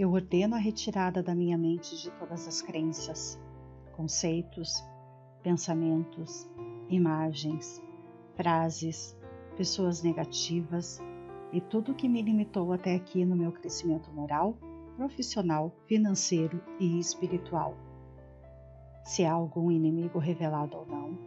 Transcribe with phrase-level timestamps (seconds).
[0.00, 3.38] Eu ordeno a retirada da minha mente de todas as crenças,
[3.92, 4.82] conceitos,
[5.42, 6.48] pensamentos,
[6.88, 7.82] imagens,
[8.34, 9.14] frases,
[9.58, 11.02] pessoas negativas
[11.52, 14.56] e tudo que me limitou até aqui no meu crescimento moral,
[14.96, 17.76] profissional, financeiro e espiritual.
[19.04, 21.18] Se há algum inimigo revelado ou não,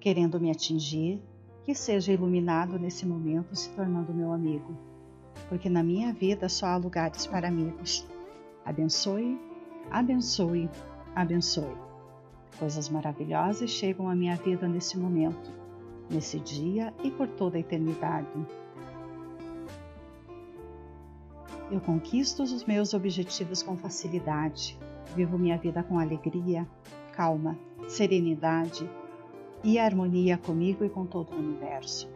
[0.00, 1.22] querendo me atingir,
[1.62, 4.76] que seja iluminado nesse momento, se tornando meu amigo,
[5.48, 8.04] porque na minha vida só há lugares para amigos.
[8.66, 9.40] Abençoe,
[9.92, 10.68] abençoe,
[11.14, 11.76] abençoe.
[12.58, 15.52] Coisas maravilhosas chegam à minha vida nesse momento,
[16.10, 18.26] nesse dia e por toda a eternidade.
[21.70, 24.76] Eu conquisto os meus objetivos com facilidade,
[25.14, 26.66] vivo minha vida com alegria,
[27.12, 27.56] calma,
[27.86, 28.88] serenidade
[29.62, 32.08] e harmonia comigo e com todo o universo.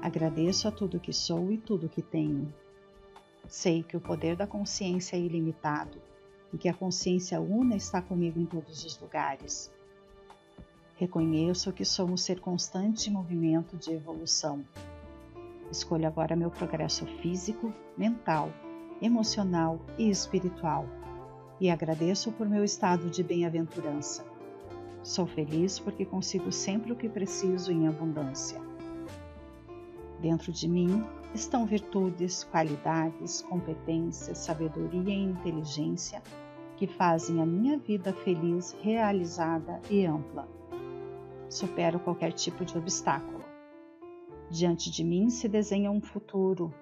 [0.00, 2.50] Agradeço a tudo que sou e tudo que tenho.
[3.52, 6.00] Sei que o poder da consciência é ilimitado
[6.54, 9.70] e que a consciência una está comigo em todos os lugares.
[10.96, 14.64] Reconheço que sou um ser constante em movimento de evolução.
[15.70, 18.50] Escolho agora meu progresso físico, mental,
[19.02, 20.86] emocional e espiritual
[21.60, 24.24] e agradeço por meu estado de bem-aventurança.
[25.02, 28.58] Sou feliz porque consigo sempre o que preciso em abundância.
[30.22, 36.22] Dentro de mim estão virtudes, qualidades, competências, sabedoria e inteligência
[36.76, 40.48] que fazem a minha vida feliz, realizada e ampla.
[41.48, 43.44] Supero qualquer tipo de obstáculo.
[44.50, 46.74] Diante de mim se desenha um futuro,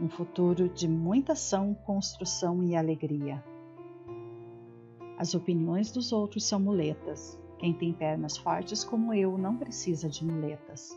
[0.00, 3.42] um futuro de muita ação, construção e alegria.
[5.16, 10.24] As opiniões dos outros são muletas, quem tem pernas fortes como eu não precisa de
[10.24, 10.96] muletas.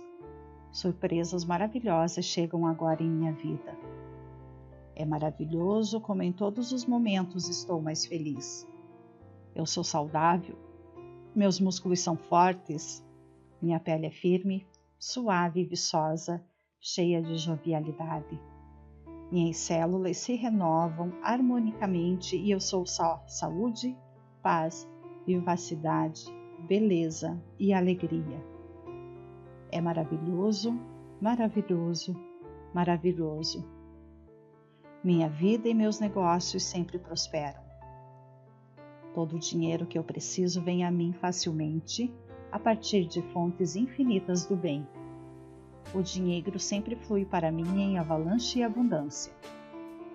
[0.72, 3.78] Surpresas maravilhosas chegam agora em minha vida.
[4.96, 8.68] É maravilhoso como em todos os momentos estou mais feliz.
[9.54, 10.56] Eu sou saudável,
[11.36, 13.06] meus músculos são fortes,
[13.62, 14.66] minha pele é firme,
[14.98, 16.44] suave e viçosa,
[16.80, 18.40] cheia de jovialidade.
[19.32, 23.98] Minhas células se renovam harmonicamente e eu sou só saúde,
[24.42, 24.88] paz,
[25.26, 26.26] vivacidade,
[26.68, 28.61] beleza e alegria.
[29.72, 30.78] É maravilhoso,
[31.22, 32.14] maravilhoso,
[32.74, 33.66] maravilhoso.
[35.02, 37.62] Minha vida e meus negócios sempre prosperam.
[39.14, 42.14] Todo o dinheiro que eu preciso vem a mim facilmente,
[42.52, 44.86] a partir de fontes infinitas do bem.
[45.94, 49.34] O dinheiro sempre flui para mim em avalanche e abundância,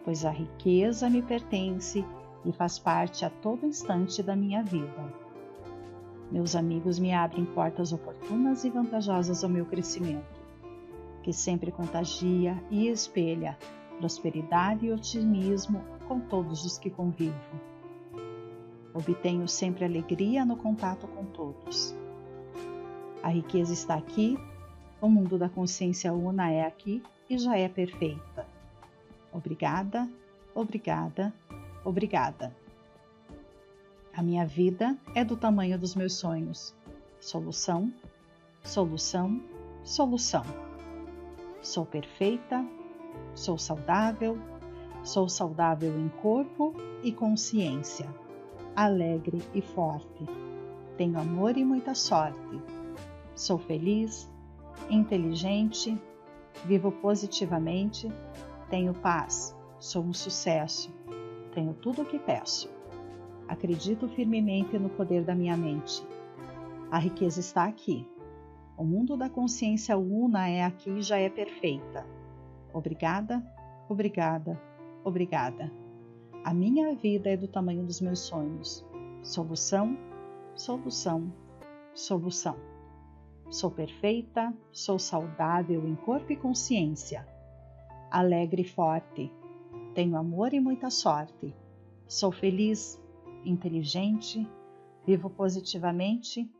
[0.04, 2.04] pois a riqueza me pertence
[2.44, 5.25] e faz parte a todo instante da minha vida.
[6.30, 10.40] Meus amigos me abrem portas oportunas e vantajosas ao meu crescimento,
[11.22, 13.56] que sempre contagia e espelha
[13.98, 17.34] prosperidade e otimismo com todos os que convivo.
[18.92, 21.94] Obtenho sempre alegria no contato com todos.
[23.22, 24.38] A riqueza está aqui,
[25.00, 28.46] o mundo da consciência una é aqui e já é perfeita.
[29.32, 30.08] Obrigada,
[30.54, 31.32] obrigada,
[31.86, 32.52] Obrigada.
[34.16, 36.74] A minha vida é do tamanho dos meus sonhos.
[37.20, 37.92] Solução,
[38.62, 39.42] solução,
[39.84, 40.42] solução.
[41.60, 42.64] Sou perfeita,
[43.34, 44.38] sou saudável,
[45.04, 46.72] sou saudável em corpo
[47.02, 48.08] e consciência,
[48.74, 50.24] alegre e forte.
[50.96, 52.58] Tenho amor e muita sorte.
[53.34, 54.32] Sou feliz,
[54.88, 55.94] inteligente,
[56.64, 58.10] vivo positivamente,
[58.70, 60.90] tenho paz, sou um sucesso
[61.56, 62.68] tenho tudo o que peço.
[63.48, 66.06] Acredito firmemente no poder da minha mente.
[66.90, 68.08] A riqueza está aqui.
[68.76, 72.06] O mundo da consciência una é aqui e já é perfeita.
[72.72, 73.42] Obrigada,
[73.88, 74.60] obrigada,
[75.02, 75.72] obrigada.
[76.44, 78.84] A minha vida é do tamanho dos meus sonhos.
[79.22, 79.96] Solução,
[80.54, 81.32] solução,
[81.94, 82.56] solução.
[83.50, 87.26] Sou perfeita, sou saudável em corpo e consciência.
[88.10, 89.32] Alegre e forte,
[89.94, 91.54] tenho amor e muita sorte.
[92.06, 93.00] Sou feliz,
[93.48, 94.48] inteligente,
[95.06, 96.50] vivo positivamente,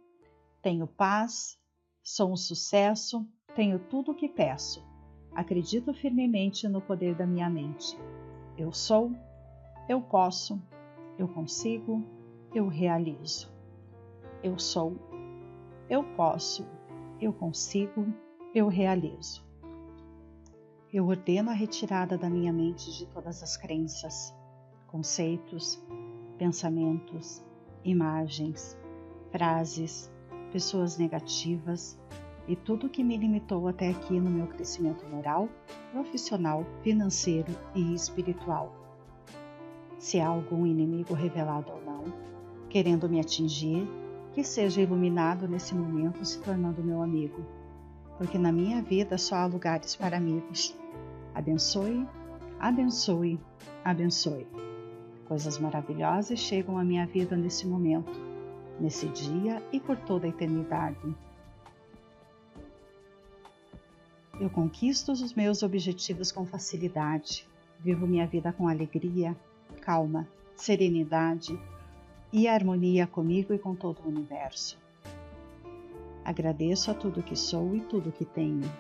[0.62, 1.58] tenho paz,
[2.02, 4.84] sou um sucesso, tenho tudo o que peço.
[5.34, 7.96] Acredito firmemente no poder da minha mente.
[8.56, 9.12] Eu sou,
[9.88, 10.60] eu posso,
[11.18, 12.02] eu consigo,
[12.54, 13.52] eu realizo.
[14.42, 14.96] Eu sou,
[15.90, 16.66] eu posso,
[17.20, 18.06] eu consigo,
[18.54, 19.44] eu realizo.
[20.92, 24.34] Eu ordeno a retirada da minha mente de todas as crenças,
[24.86, 25.82] conceitos,
[26.38, 27.44] pensamentos,
[27.84, 28.76] imagens,
[29.30, 30.10] frases,
[30.52, 31.98] pessoas negativas
[32.48, 35.48] e tudo que me limitou até aqui no meu crescimento moral,
[35.92, 38.72] profissional, financeiro e espiritual.
[39.98, 42.04] Se há algum inimigo revelado ou não,
[42.68, 43.88] querendo me atingir,
[44.32, 47.44] que seja iluminado nesse momento, se tornando meu amigo,
[48.18, 50.76] porque na minha vida só há lugares para amigos.
[51.34, 52.06] Abençoe,
[52.60, 53.40] abençoe,
[53.84, 54.65] abençoe.
[55.28, 58.12] Coisas maravilhosas chegam à minha vida nesse momento,
[58.78, 61.14] nesse dia e por toda a eternidade.
[64.40, 67.44] Eu conquisto os meus objetivos com facilidade,
[67.80, 69.36] vivo minha vida com alegria,
[69.80, 71.58] calma, serenidade
[72.32, 74.78] e harmonia comigo e com todo o universo.
[76.24, 78.70] Agradeço a tudo que sou e tudo que tenho.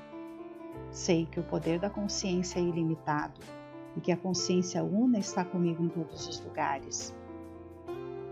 [0.92, 3.55] Sei que o poder da consciência é ilimitado
[3.96, 7.14] e que a consciência una está comigo em todos os lugares.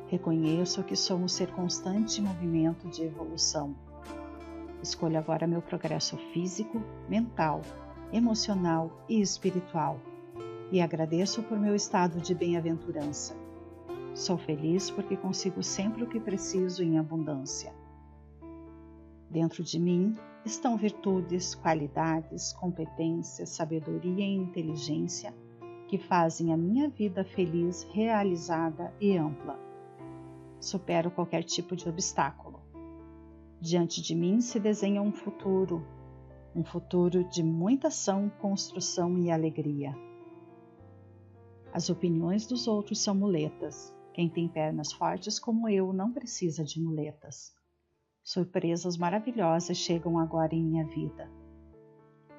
[0.08, 3.74] Reconheço que sou um ser constante em movimento de evolução.
[4.82, 7.62] Escolho agora meu progresso físico, mental,
[8.12, 9.98] emocional e espiritual
[10.70, 13.34] e agradeço por meu estado de bem-aventurança.
[14.14, 17.74] Sou feliz porque consigo sempre o que preciso em abundância.
[19.30, 25.34] Dentro de mim estão virtudes, qualidades, competências, sabedoria e inteligência
[25.88, 29.58] que fazem a minha vida feliz, realizada e ampla.
[30.60, 32.62] Supero qualquer tipo de obstáculo.
[33.60, 35.86] Diante de mim se desenha um futuro,
[36.54, 39.94] um futuro de muita ação, construção e alegria.
[41.72, 43.92] As opiniões dos outros são muletas.
[44.12, 47.52] Quem tem pernas fortes como eu não precisa de muletas.
[48.22, 51.28] Surpresas maravilhosas chegam agora em minha vida.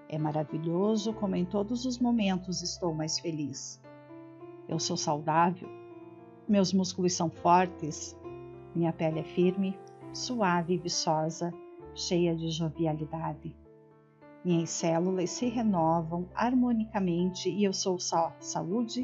[0.07, 3.81] É maravilhoso como em todos os momentos estou mais feliz.
[4.67, 5.67] Eu sou saudável,
[6.47, 8.15] meus músculos são fortes,
[8.75, 9.77] minha pele é firme,
[10.13, 11.53] suave e viçosa,
[11.93, 13.55] cheia de jovialidade.
[14.43, 19.03] Minhas células se renovam harmonicamente e eu sou só saúde,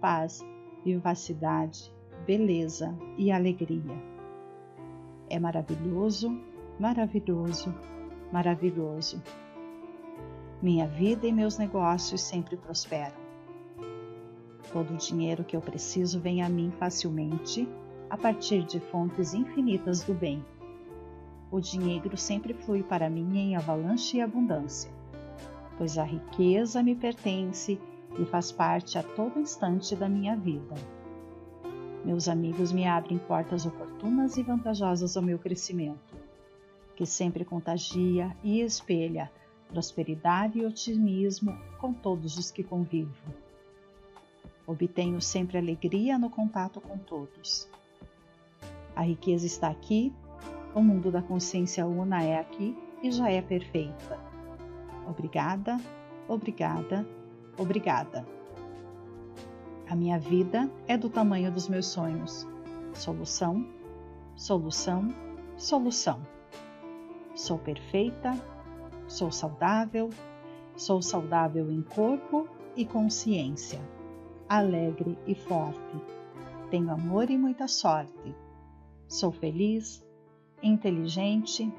[0.00, 0.44] paz,
[0.84, 1.94] vivacidade,
[2.26, 3.94] beleza e alegria.
[5.28, 6.36] É maravilhoso,
[6.78, 7.72] maravilhoso,
[8.32, 9.22] maravilhoso.
[10.62, 13.16] Minha vida e meus negócios sempre prosperam.
[14.70, 17.66] Todo o dinheiro que eu preciso vem a mim facilmente
[18.10, 20.44] a partir de fontes infinitas do bem.
[21.50, 24.90] O dinheiro sempre flui para mim em avalanche e abundância,
[25.78, 27.80] pois a riqueza me pertence
[28.18, 30.74] e faz parte a todo instante da minha vida.
[32.04, 36.14] Meus amigos me abrem portas oportunas e vantajosas ao meu crescimento,
[36.94, 39.30] que sempre contagia e espelha
[39.70, 43.14] prosperidade e otimismo com todos os que convivo.
[44.66, 47.68] Obtenho sempre alegria no contato com todos.
[48.94, 50.12] A riqueza está aqui,
[50.74, 54.18] o mundo da consciência una é aqui e já é perfeita.
[55.08, 55.78] Obrigada,
[56.28, 57.06] obrigada,
[57.58, 58.26] obrigada.
[59.88, 62.46] A minha vida é do tamanho dos meus sonhos.
[62.94, 63.66] Solução,
[64.36, 65.12] solução,
[65.56, 66.20] solução.
[67.34, 68.38] Sou perfeita,
[69.10, 70.08] sou saudável,
[70.76, 73.80] sou saudável em corpo e consciência,
[74.48, 75.96] alegre e forte.
[76.70, 78.34] Tenho amor e muita sorte.
[79.08, 80.06] Sou feliz,
[80.62, 81.70] inteligente,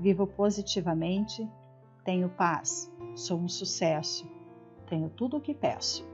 [0.00, 1.48] vivo positivamente,
[2.04, 4.26] tenho paz, sou um sucesso
[4.92, 6.06] tenho tudo o que peço.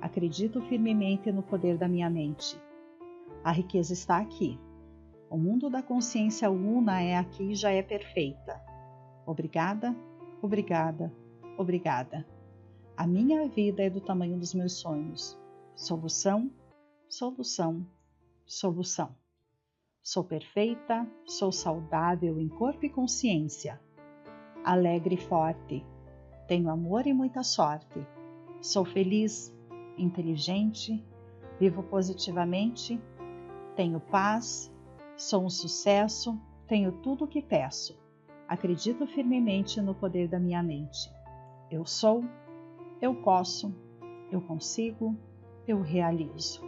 [0.00, 2.60] Acredito firmemente no poder da minha mente.
[3.44, 4.58] A riqueza está aqui.
[5.30, 8.60] O mundo da consciência una é aqui e já é perfeita.
[9.30, 9.96] Obrigada,
[10.42, 11.14] obrigada,
[11.56, 12.26] obrigada.
[12.96, 15.38] A minha vida é do tamanho dos meus sonhos.
[15.76, 16.50] Solução,
[17.08, 17.86] solução,
[18.44, 19.14] solução.
[20.02, 23.80] Sou perfeita, sou saudável em corpo e consciência.
[24.64, 25.86] Alegre e forte,
[26.48, 28.04] tenho amor e muita sorte.
[28.60, 29.54] Sou feliz,
[29.96, 31.06] inteligente,
[31.60, 33.00] vivo positivamente,
[33.76, 34.74] tenho paz,
[35.16, 37.96] sou um sucesso, tenho tudo o que peço.
[38.50, 41.08] Acredito firmemente no poder da minha mente.
[41.70, 42.24] Eu sou,
[43.00, 43.72] eu posso,
[44.28, 45.16] eu consigo,
[45.68, 46.60] eu realizo.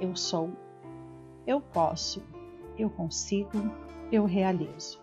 [0.00, 0.52] Eu sou,
[1.48, 2.22] eu posso,
[2.78, 3.58] eu consigo,
[4.12, 5.02] eu realizo.